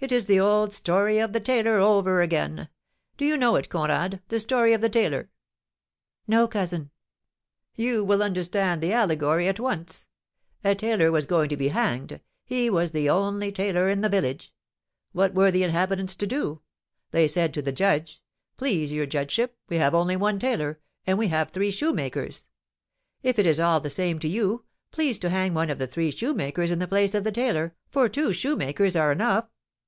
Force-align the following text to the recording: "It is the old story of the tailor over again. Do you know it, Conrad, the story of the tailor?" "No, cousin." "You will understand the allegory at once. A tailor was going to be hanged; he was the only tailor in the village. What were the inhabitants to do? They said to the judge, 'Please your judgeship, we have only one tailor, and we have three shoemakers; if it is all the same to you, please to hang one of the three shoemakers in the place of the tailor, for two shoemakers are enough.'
"It 0.00 0.10
is 0.10 0.26
the 0.26 0.40
old 0.40 0.72
story 0.74 1.20
of 1.20 1.32
the 1.32 1.38
tailor 1.38 1.76
over 1.78 2.22
again. 2.22 2.68
Do 3.16 3.24
you 3.24 3.36
know 3.36 3.54
it, 3.54 3.68
Conrad, 3.68 4.20
the 4.30 4.40
story 4.40 4.72
of 4.72 4.80
the 4.80 4.88
tailor?" 4.88 5.30
"No, 6.26 6.48
cousin." 6.48 6.90
"You 7.76 8.02
will 8.02 8.20
understand 8.20 8.82
the 8.82 8.92
allegory 8.92 9.46
at 9.46 9.60
once. 9.60 10.08
A 10.64 10.74
tailor 10.74 11.12
was 11.12 11.26
going 11.26 11.48
to 11.50 11.56
be 11.56 11.68
hanged; 11.68 12.20
he 12.44 12.68
was 12.68 12.90
the 12.90 13.08
only 13.08 13.52
tailor 13.52 13.88
in 13.88 14.00
the 14.00 14.08
village. 14.08 14.52
What 15.12 15.34
were 15.36 15.52
the 15.52 15.62
inhabitants 15.62 16.16
to 16.16 16.26
do? 16.26 16.62
They 17.12 17.28
said 17.28 17.54
to 17.54 17.62
the 17.62 17.70
judge, 17.70 18.20
'Please 18.56 18.92
your 18.92 19.06
judgeship, 19.06 19.56
we 19.68 19.76
have 19.76 19.94
only 19.94 20.16
one 20.16 20.40
tailor, 20.40 20.80
and 21.06 21.16
we 21.16 21.28
have 21.28 21.50
three 21.52 21.70
shoemakers; 21.70 22.48
if 23.22 23.38
it 23.38 23.46
is 23.46 23.60
all 23.60 23.78
the 23.78 23.88
same 23.88 24.18
to 24.18 24.28
you, 24.28 24.64
please 24.90 25.16
to 25.20 25.30
hang 25.30 25.54
one 25.54 25.70
of 25.70 25.78
the 25.78 25.86
three 25.86 26.10
shoemakers 26.10 26.72
in 26.72 26.80
the 26.80 26.88
place 26.88 27.14
of 27.14 27.22
the 27.22 27.30
tailor, 27.30 27.76
for 27.88 28.08
two 28.08 28.32
shoemakers 28.32 28.96
are 28.96 29.12
enough.' 29.12 29.48